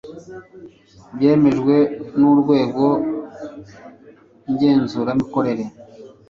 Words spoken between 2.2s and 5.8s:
Urwego ngenzuramikorere